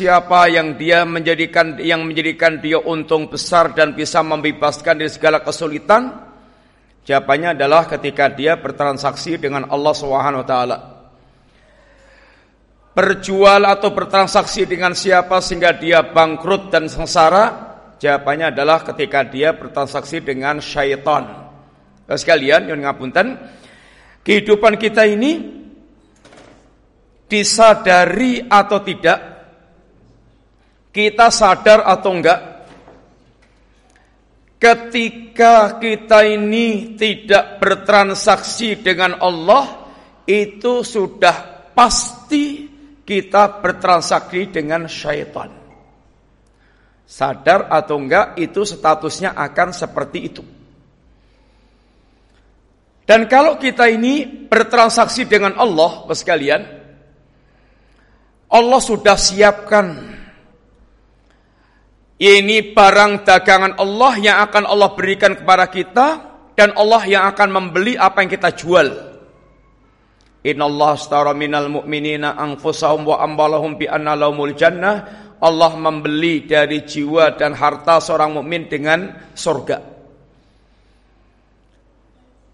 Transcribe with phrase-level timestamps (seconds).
[0.00, 6.24] Siapa yang dia menjadikan yang menjadikan dia untung besar dan bisa membebaskan dari segala kesulitan?
[7.04, 10.78] Jawabannya adalah ketika dia bertransaksi dengan Allah Subhanahu wa taala.
[12.96, 17.76] Berjual atau bertransaksi dengan siapa sehingga dia bangkrut dan sengsara?
[18.00, 21.44] Jawabannya adalah ketika dia bertransaksi dengan syaitan.
[22.08, 23.36] Sekalian yang ngapunten,
[24.24, 25.60] kehidupan kita ini
[27.28, 29.29] disadari atau tidak
[30.90, 32.40] kita sadar atau enggak
[34.60, 39.88] ketika kita ini tidak bertransaksi dengan Allah
[40.28, 42.68] itu sudah pasti
[43.06, 45.50] kita bertransaksi dengan syaitan.
[47.10, 50.44] Sadar atau enggak itu statusnya akan seperti itu.
[53.02, 56.62] Dan kalau kita ini bertransaksi dengan Allah, sekalian,
[58.46, 60.19] Allah sudah siapkan
[62.20, 66.08] ini barang dagangan Allah yang akan Allah berikan kepada kita
[66.52, 68.88] dan Allah yang akan membeli apa yang kita jual.
[70.44, 75.28] Inna Allah astara minal mu'minina anfusahum wa ambalahum bi anna lahumul jannah.
[75.40, 79.80] Allah membeli dari jiwa dan harta seorang mukmin dengan surga.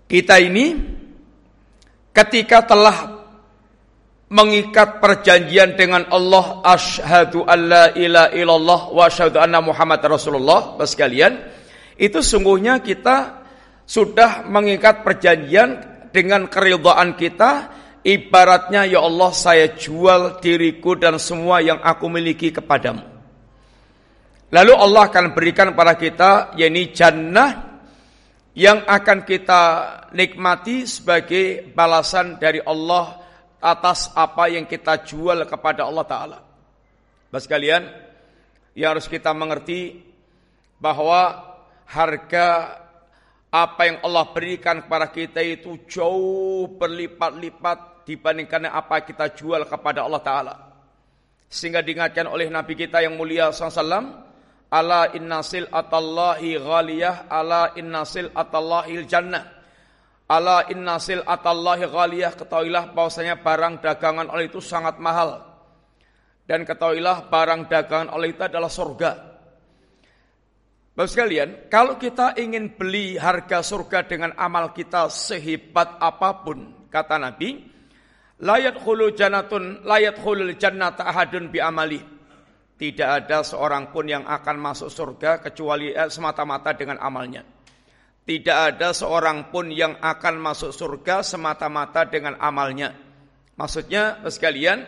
[0.06, 0.78] Kita ini
[2.14, 3.25] ketika telah
[4.26, 10.74] mengikat perjanjian dengan Allah asyhadu alla ilaha illallah wa asyhadu anna Muhammad Rasulullah.
[10.82, 11.38] Sekalian
[11.94, 13.46] itu sungguhnya kita
[13.86, 15.78] sudah mengikat perjanjian
[16.10, 17.84] dengan keridhaan kita.
[18.06, 23.02] Ibaratnya ya Allah saya jual diriku dan semua yang aku miliki kepadamu.
[24.54, 27.82] Lalu Allah akan berikan pada kita yakni jannah
[28.54, 29.62] yang akan kita
[30.14, 33.25] nikmati sebagai balasan dari Allah
[33.60, 36.38] atas apa yang kita jual kepada Allah Ta'ala.
[37.32, 37.82] Bapak sekalian,
[38.76, 40.04] yang harus kita mengerti
[40.76, 41.54] bahwa
[41.88, 42.78] harga
[43.48, 50.22] apa yang Allah berikan kepada kita itu jauh berlipat-lipat dibandingkan apa kita jual kepada Allah
[50.22, 50.54] Ta'ala.
[51.48, 54.26] Sehingga diingatkan oleh Nabi kita yang mulia SAW,
[54.66, 59.55] Ala innasil atallahi ghaliyah, ala innasil atallahi jannah.
[60.26, 65.38] Ala innasil atallahi ghaliyah ketahuilah bahwasanya barang dagangan oleh itu sangat mahal.
[66.42, 69.10] Dan ketahuilah barang dagangan oleh itu adalah surga.
[70.96, 77.20] Bapak sekalian, kalau kita ingin beli harga surga dengan amal kita sehebat apa pun, kata
[77.20, 77.68] Nabi,
[78.40, 82.00] layat khulu janatun, layat khulul jannata ahadun bi amali.
[82.76, 87.55] Tidak ada seorang pun yang akan masuk surga kecuali eh, semata-mata dengan amalnya.
[88.26, 92.90] Tidak ada seorang pun yang akan masuk surga semata-mata dengan amalnya.
[93.54, 94.82] Maksudnya, sekalian,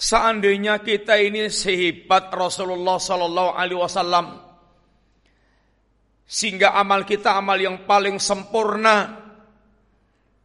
[0.00, 4.26] seandainya kita ini sehebat Rasulullah Sallallahu Alaihi Wasallam,
[6.24, 9.20] sehingga amal kita amal yang paling sempurna,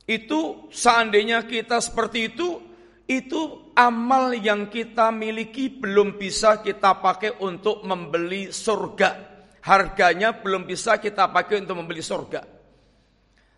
[0.04, 2.59] itu seandainya kita seperti itu,
[3.08, 9.37] itu amal yang kita miliki belum bisa kita pakai untuk membeli surga
[9.67, 12.55] harganya belum bisa kita pakai untuk membeli surga.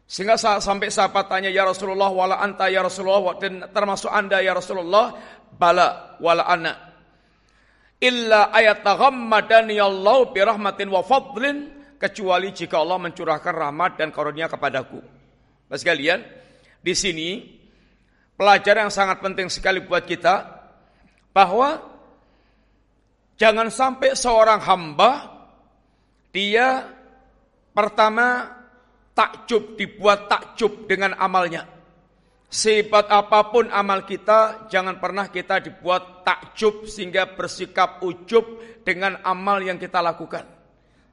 [0.10, 5.14] Sehingga sampai sahabat tanya ya Rasulullah wala anta ya Rasulullah dan termasuk anda ya Rasulullah
[5.54, 6.90] bala wala ana
[8.00, 14.48] illa ayat taghammadani Allah bi rahmatin wa fadlin kecuali jika Allah mencurahkan rahmat dan karunia
[14.48, 15.04] kepadaku.
[15.68, 16.24] Bapak sekalian,
[16.80, 17.30] di sini
[18.40, 20.58] pelajaran yang sangat penting sekali buat kita
[21.36, 21.78] bahwa
[23.36, 25.39] jangan sampai seorang hamba
[26.30, 26.86] dia
[27.74, 28.60] pertama
[29.18, 31.68] takjub, dibuat takjub dengan amalnya.
[32.50, 39.62] Sehebat apa pun amal kita, jangan pernah kita dibuat takjub sehingga bersikap ujub dengan amal
[39.62, 40.50] yang kita lakukan.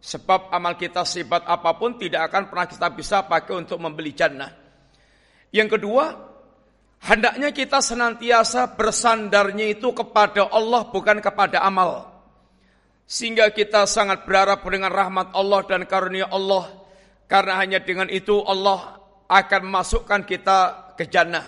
[0.01, 4.49] Sebab amal kita sehebat apa pun tidak akan pernah kita bisa pakai untuk membeli jannah.
[5.53, 6.05] Yang kedua,
[7.05, 12.16] hendaknya kita senantiasa bersandarnya itu kepada Allah bukan kepada amal.
[13.07, 16.67] Sehingga kita sangat berharap dengan rahmat Allah dan karunia Allah.
[17.31, 18.99] Karena hanya dengan itu Allah
[19.31, 20.59] akan masukkan kita
[20.99, 21.43] ke jannah.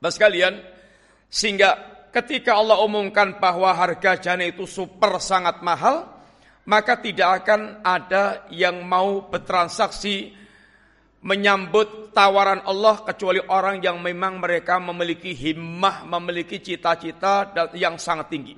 [0.00, 0.60] Bapak sekalian,
[1.32, 1.76] sehingga
[2.12, 6.04] ketika Allah umumkan bahwa harga jannah itu super sangat mahal,
[6.68, 10.32] maka tidak akan ada yang mau bertransaksi
[11.24, 18.54] menyambut tawaran Allah kecuali orang yang memang mereka memiliki himmah, memiliki cita-cita yang sangat tinggi.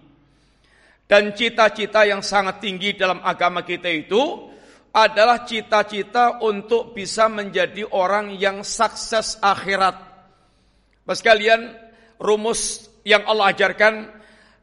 [1.06, 4.50] Dan cita-cita yang sangat tinggi dalam agama kita itu
[4.90, 9.94] adalah cita-cita untuk bisa menjadi orang yang sukses akhirat.
[11.06, 11.78] Pas kalian
[12.18, 14.10] rumus yang Allah ajarkan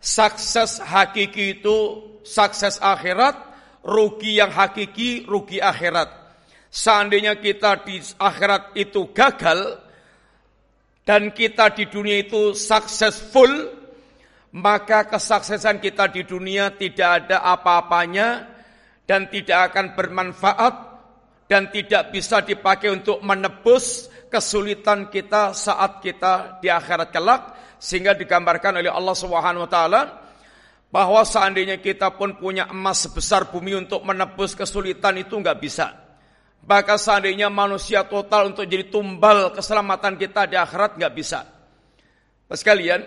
[0.03, 1.77] sukses hakiki itu
[2.27, 3.39] sukses akhirat,
[3.87, 6.11] rugi yang hakiki, rugi akhirat.
[6.73, 9.79] Seandainya kita di akhirat itu gagal,
[11.03, 13.51] dan kita di dunia itu successful,
[14.53, 18.53] maka kesuksesan kita di dunia tidak ada apa-apanya
[19.09, 20.75] dan tidak akan bermanfaat
[21.49, 27.41] dan tidak bisa dipakai untuk menebus kesulitan kita saat kita di akhirat kelak
[27.81, 30.01] sehingga digambarkan oleh Allah Subhanahu wa taala
[30.93, 35.97] bahwa seandainya kita pun punya emas sebesar bumi untuk menebus kesulitan itu nggak bisa.
[36.63, 41.49] Bahkan seandainya manusia total untuk jadi tumbal keselamatan kita di akhirat nggak bisa.
[42.53, 43.01] Sekalian,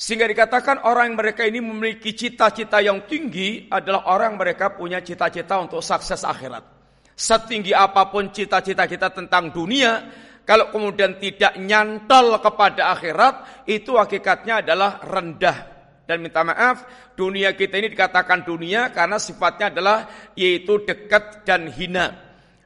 [0.00, 5.60] sehingga dikatakan orang yang mereka ini memiliki cita-cita yang tinggi adalah orang mereka punya cita-cita
[5.60, 6.64] untuk sukses akhirat.
[7.12, 10.08] Setinggi apa pun cita-cita kita tentang dunia,
[10.48, 15.68] kalau kemudian tidak nyantol kepada akhirat, itu hakikatnya adalah rendah.
[16.08, 22.16] Dan minta maaf, dunia kita ini dikatakan dunia karena sifatnya adalah yaitu dekat dan hina.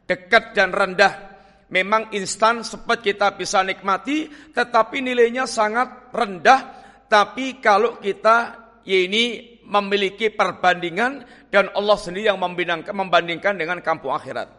[0.07, 1.35] Dekat dan rendah.
[1.67, 6.74] Memang instan sempat kita bisa nikmati, tetapi nilainya sangat rendah
[7.07, 14.51] tapi kalau kita ya ini memiliki perbandingan dan Allah sendiri yang membandingkan dengan kampung akhirat.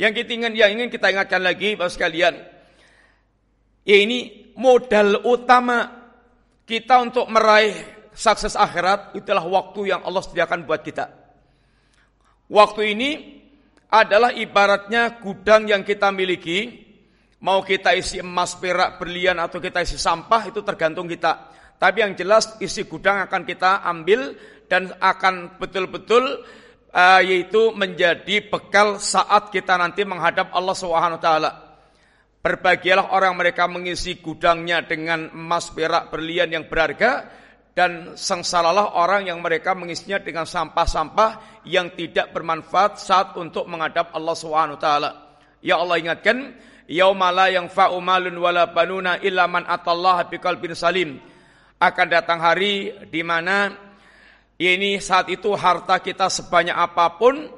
[0.00, 2.34] Yang kita ingin, yang ingin kita ingatkan lagi, bapak sekalian,
[3.84, 6.00] ya ini modal utama
[6.64, 7.74] kita untuk meraih
[8.14, 11.10] sukses akhirat itulah waktu yang Allah sediakan buat kita.
[12.50, 13.10] Waktu ini
[13.90, 16.86] adalah ibaratnya gudang yang kita miliki,
[17.42, 21.49] mau kita isi emas, perak, berlian atau kita isi sampah itu tergantung kita.
[21.80, 24.36] Tapi yang jelas isi gudang akan kita ambil
[24.68, 26.44] dan akan betul-betul
[26.92, 31.50] uh, yaitu menjadi bekal saat kita nanti menghadap Allah Subhanahu wa taala.
[32.44, 37.28] Berbahagialah orang mereka mengisi gudangnya dengan emas, perak, berlian yang berharga
[37.72, 44.36] dan sengsaralah orang yang mereka mengisinya dengan sampah-sampah yang tidak bermanfaat saat untuk menghadap Allah
[44.36, 45.10] Subhanahu wa taala.
[45.64, 46.56] Ya Allah ingatkan,
[46.88, 51.20] yaumala yang fa'umalun wala banuna illa man atallaha biqalbin salim
[51.80, 53.72] akan datang hari di mana
[54.60, 57.48] ini saat itu harta kita sebanyak apa pun,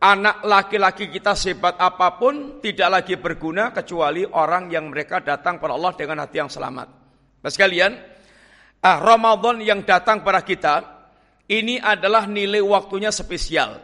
[0.00, 5.76] anak laki-laki kita sebat apa pun tidak lagi berguna kecuali orang yang mereka datang kepada
[5.76, 6.88] Allah dengan hati yang selamat.
[7.44, 7.92] Nah sekalian,
[8.80, 10.74] ah, Ramadan yang datang kepada kita
[11.52, 13.76] ini adalah nilai waktunya spesial.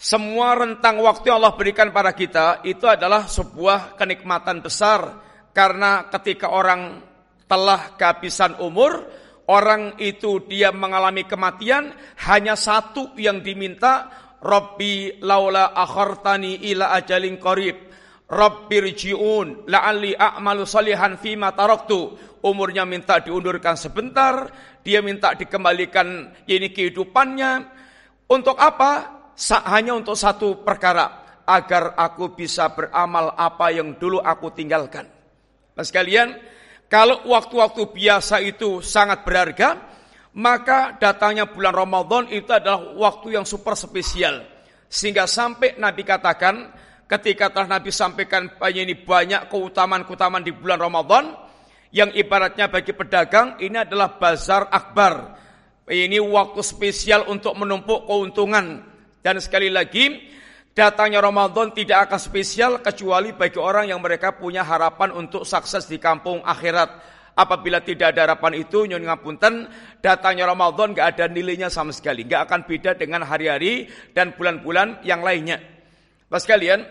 [0.00, 5.20] Semua rentang waktu yang Allah berikan pada kita itu adalah sebuah kenikmatan besar
[5.52, 7.09] karena ketika orang
[7.50, 9.10] telah kehabisan umur,
[9.50, 11.90] orang itu dia mengalami kematian,
[12.30, 14.06] hanya satu yang diminta,
[14.38, 17.90] Rabbi laula akhartani ila ajalin qarib.
[18.30, 22.30] Rabbi rji'un la'alli a'malu salihan fima taraktu.
[22.40, 24.48] Umurnya minta diundurkan sebentar,
[24.80, 27.52] dia minta dikembalikan ini kehidupannya.
[28.30, 29.18] Untuk apa?
[29.66, 35.04] Hanya untuk satu perkara, agar aku bisa beramal apa yang dulu aku tinggalkan.
[35.76, 36.32] Nah sekalian,
[36.90, 39.78] kalau waktu-waktu biasa itu sangat berharga,
[40.34, 44.42] maka datangnya bulan Ramadan itu adalah waktu yang super spesial.
[44.90, 46.74] Sehingga sampai Nabi katakan,
[47.06, 51.30] ketika telah Nabi sampaikan banyak ini banyak keutamaan-keutamaan di bulan Ramadan,
[51.94, 55.38] yang ibaratnya bagi pedagang ini adalah bazar akbar.
[55.86, 58.82] Ini waktu spesial untuk menumpuk keuntungan.
[59.22, 60.26] Dan sekali lagi,
[60.70, 65.98] Datangnya Ramadan tidak akan spesial kecuali bagi orang yang mereka punya harapan untuk sukses di
[65.98, 67.18] kampung akhirat.
[67.34, 69.66] Apabila tidak ada harapan itu, nyun ngapunten,
[69.98, 72.22] datangnya Ramadan gak ada nilainya sama sekali.
[72.22, 75.58] Gak akan beda dengan hari-hari dan bulan-bulan yang lainnya.
[76.30, 76.86] Pas kalian,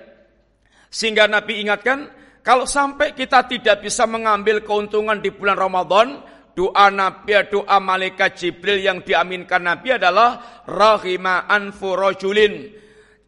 [0.91, 2.11] sehingga Nabi ingatkan,
[2.43, 6.19] kalau sampai kita tidak bisa mengambil keuntungan di bulan Ramadan,
[6.51, 12.75] doa Nabi, doa malaikat Jibril yang diaminkan Nabi adalah rahima anfu rojulin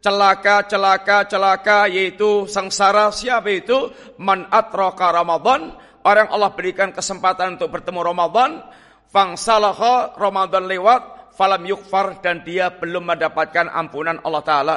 [0.02, 3.14] celaka, celaka, celaka yaitu sengsara.
[3.14, 3.94] Siapa itu?
[4.18, 5.78] Man atroka Ramadan.
[6.02, 8.66] Orang Allah berikan kesempatan untuk bertemu Ramadan.
[9.14, 11.32] Fangsalah Ramadan lewat.
[11.38, 14.76] Falam yukfar dan dia belum mendapatkan ampunan Allah taala.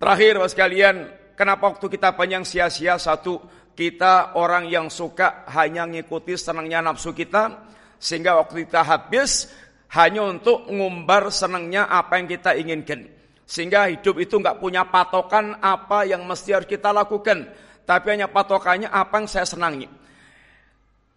[0.00, 2.96] Terakhir was sekalian kenapa waktu kita panjang sia-sia?
[2.96, 3.44] Satu
[3.76, 7.68] kita orang yang suka hanya ngikuti senangnya nafsu kita
[8.00, 9.52] sehingga waktu kita habis
[9.92, 13.19] hanya untuk ngumbar senangnya apa yang kita inginkan
[13.50, 17.50] sehingga hidup itu nggak punya patokan apa yang mesti harus kita lakukan.
[17.82, 19.90] Tapi hanya patokannya apa yang saya senangi.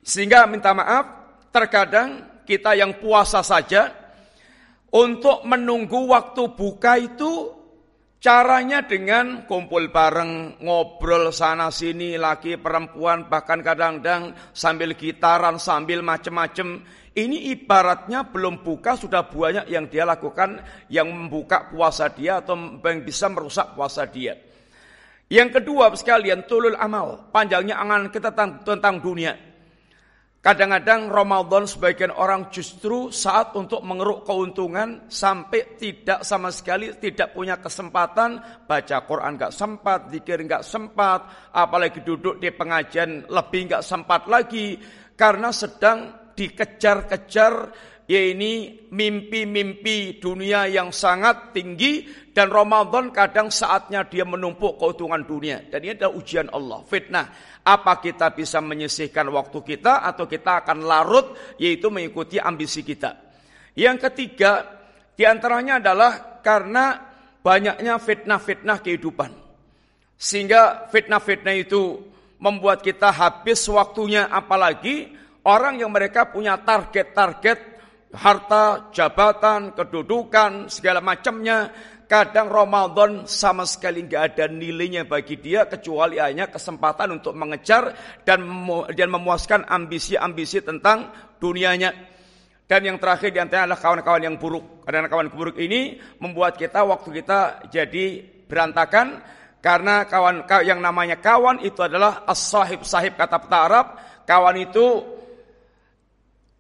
[0.02, 1.06] Sehingga minta maaf,
[1.54, 3.94] terkadang kita yang puasa saja,
[4.90, 7.54] untuk menunggu waktu buka itu
[8.24, 16.88] caranya dengan kumpul bareng, ngobrol sana sini, laki perempuan, bahkan kadang-kadang sambil gitaran, sambil macem-macem.
[17.14, 23.04] Ini ibaratnya belum buka sudah banyak yang dia lakukan yang membuka puasa dia atau yang
[23.04, 24.40] bisa merusak puasa dia.
[25.28, 29.53] Yang kedua sekalian tulul amal, panjangnya angan kita tentang, tentang dunia.
[30.44, 37.64] Kadang-kadang Ramadan sebagian orang justru saat untuk mengeruk keuntungan sampai tidak sama sekali tidak punya
[37.64, 44.28] kesempatan baca Quran nggak sempat, zikir nggak sempat, apalagi duduk di pengajian lebih nggak sempat
[44.28, 44.76] lagi
[45.16, 47.54] karena sedang dikejar-kejar
[48.08, 55.62] ya ini mimpi-mimpi dunia yang sangat tinggi dan Ramadan kadang saatnya dia menumpuk keuntungan dunia.
[55.70, 56.82] Dan ini adalah ujian Allah.
[56.84, 57.28] Fitnah.
[57.64, 63.16] Apa kita bisa menyisihkan waktu kita atau kita akan larut yaitu mengikuti ambisi kita?
[63.78, 64.68] Yang ketiga
[65.16, 67.00] di antaranya adalah karena
[67.40, 69.32] banyaknya fitnah-fitnah kehidupan.
[70.20, 72.02] Sehingga fitnah-fitnah itu
[72.42, 74.28] membuat kita habis waktunya.
[74.28, 75.14] Apalagi
[75.46, 77.73] orang yang mereka punya target-target
[78.14, 81.74] harta, jabatan, kedudukan, segala macamnya.
[82.04, 87.90] Kadang Ramadan sama sekali nggak ada nilainya bagi dia kecuali hanya kesempatan untuk mengejar
[88.22, 88.46] dan
[88.94, 91.10] dan memuaskan ambisi-ambisi tentang
[91.42, 91.90] dunianya.
[92.70, 94.86] Dan yang terakhir di antara adalah kawan-kawan yang buruk.
[94.86, 98.06] Karena kawan buruk ini membuat kita waktu kita jadi
[98.46, 99.20] berantakan
[99.64, 103.86] karena kawan yang namanya kawan itu adalah as-sahib sahib kata peta Arab.
[104.24, 104.86] Kawan itu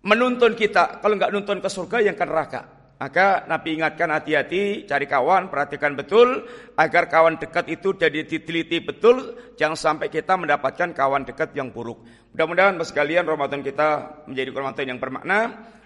[0.03, 0.99] menuntun kita.
[0.99, 2.61] Kalau nggak nuntun ke surga yang ke neraka.
[3.03, 6.47] Maka Nabi ingatkan hati-hati, cari kawan, perhatikan betul
[6.79, 11.99] agar kawan dekat itu jadi diteliti betul, jangan sampai kita mendapatkan kawan dekat yang buruk.
[12.31, 15.39] Mudah-mudahan sekalian Ramadan kita menjadi Ramadan yang bermakna,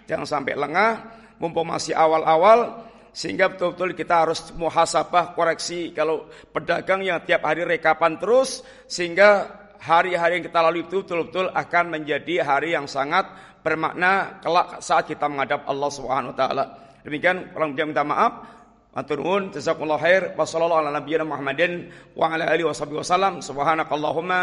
[0.06, 0.92] jangan sampai lengah,
[1.42, 8.14] mumpung masih awal-awal sehingga betul-betul kita harus muhasabah koreksi kalau pedagang yang tiap hari rekapan
[8.14, 13.30] terus sehingga hari-hari yang kita lalui itu betul-betul akan menjadi hari yang sangat
[13.62, 16.64] bermakna kelak saat kita menghadap Allah Subhanahu wa taala.
[17.02, 18.58] Demikian kurang lebih minta maaf.
[18.92, 20.22] Matur nuwun, jazakumullahu khair.
[20.34, 23.38] Ala Muhammadin wa ala alihi wasallam.
[23.38, 24.40] Subhanakallahumma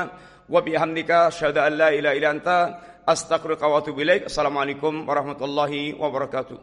[0.47, 2.57] wa bihamdika an la ilaha illa anta
[3.03, 4.31] astaghfiruka wa atubu ilaik.
[4.31, 6.57] Assalamualaikum warahmatullahi wabarakatuh.